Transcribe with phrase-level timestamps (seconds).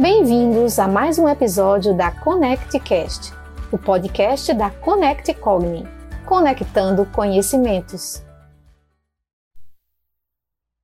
[0.00, 3.32] Bem-vindos a mais um episódio da ConnectCast,
[3.72, 5.82] o podcast da Connect Cogni,
[6.24, 8.22] conectando conhecimentos.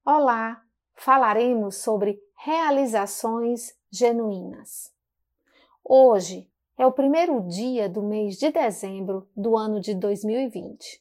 [0.05, 0.61] Olá,
[0.97, 4.93] falaremos sobre realizações genuínas.
[5.85, 11.01] Hoje é o primeiro dia do mês de dezembro do ano de 2020.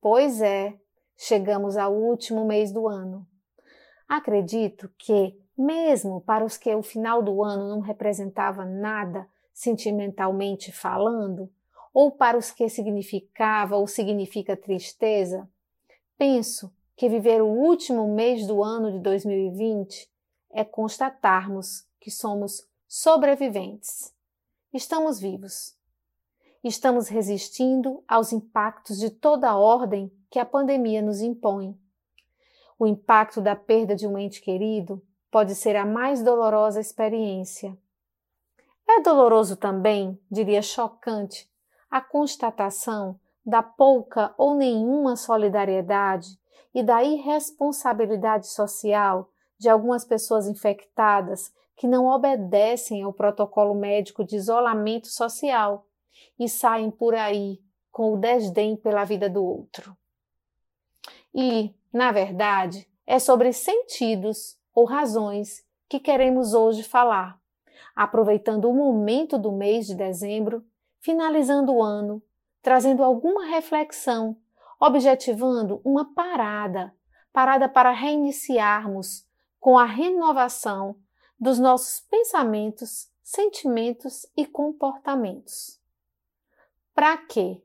[0.00, 0.78] Pois é,
[1.16, 3.26] chegamos ao último mês do ano.
[4.08, 11.50] Acredito que mesmo para os que o final do ano não representava nada sentimentalmente falando,
[11.94, 15.48] ou para os que significava ou significa tristeza,
[16.16, 20.10] penso que viver o último mês do ano de 2020
[20.50, 24.12] é constatarmos que somos sobreviventes.
[24.72, 25.76] Estamos vivos.
[26.64, 31.76] Estamos resistindo aos impactos de toda a ordem que a pandemia nos impõe.
[32.78, 37.74] O impacto da perda de um ente querido pode ser a mais dolorosa experiência.
[38.86, 41.50] É doloroso também, diria chocante,
[41.90, 46.38] a constatação da pouca ou nenhuma solidariedade
[46.74, 54.36] e da irresponsabilidade social de algumas pessoas infectadas que não obedecem ao protocolo médico de
[54.36, 55.86] isolamento social
[56.38, 57.58] e saem por aí
[57.90, 59.96] com o desdém pela vida do outro.
[61.34, 67.38] E, na verdade, é sobre sentidos ou razões que queremos hoje falar,
[67.94, 70.64] aproveitando o momento do mês de dezembro,
[71.00, 72.22] finalizando o ano,
[72.62, 74.36] trazendo alguma reflexão,
[74.80, 76.94] objetivando uma parada,
[77.32, 79.26] parada para reiniciarmos
[79.60, 80.96] com a renovação
[81.38, 85.80] dos nossos pensamentos, sentimentos e comportamentos.
[86.94, 87.62] Para quê?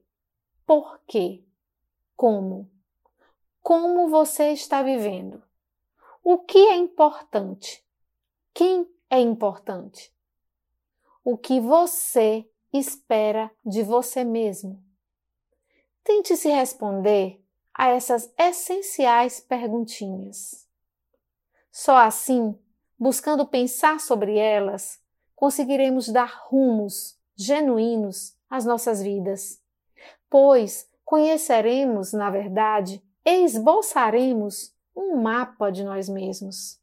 [0.65, 1.43] Por quê?
[2.15, 2.69] Como?
[3.61, 5.46] Como você está vivendo?
[6.29, 7.81] O que é importante?
[8.53, 10.13] Quem é importante?
[11.23, 14.83] O que você espera de você mesmo?
[16.03, 17.41] Tente se responder
[17.73, 20.67] a essas essenciais perguntinhas.
[21.71, 22.59] Só assim,
[22.99, 25.01] buscando pensar sobre elas,
[25.33, 29.63] conseguiremos dar rumos genuínos às nossas vidas,
[30.29, 36.79] pois conheceremos, na verdade, esboçaremos um mapa de nós mesmos.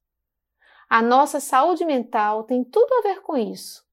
[0.89, 3.85] A nossa saúde mental tem tudo a ver com isso.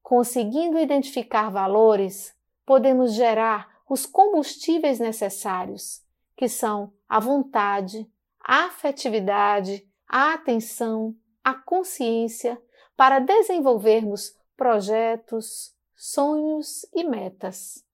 [0.00, 2.34] Conseguindo identificar valores,
[2.64, 6.02] podemos gerar os combustíveis necessários,
[6.36, 8.08] que são a vontade,
[8.40, 12.60] a afetividade, a atenção, a consciência,
[12.96, 17.84] para desenvolvermos projetos, sonhos e metas.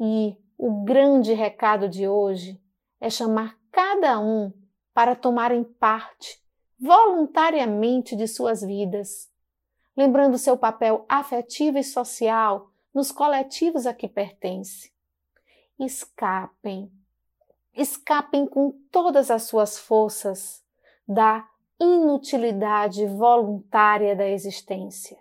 [0.00, 2.60] E o grande recado de hoje
[3.00, 4.52] é chamar cada um
[4.94, 6.40] para tomarem parte
[6.78, 9.28] voluntariamente de suas vidas,
[9.96, 14.92] lembrando seu papel afetivo e social nos coletivos a que pertence.
[15.78, 16.92] Escapem,
[17.74, 20.62] escapem com todas as suas forças
[21.06, 21.44] da
[21.80, 25.18] inutilidade voluntária da existência.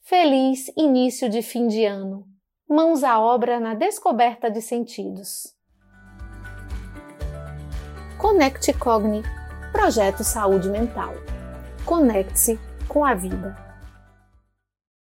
[0.00, 2.26] Feliz início de fim de ano.
[2.66, 5.55] Mãos à obra na descoberta de sentidos.
[8.28, 9.22] Conecte Cogni,
[9.70, 11.14] projeto Saúde Mental.
[11.84, 13.65] Conecte-se com a vida.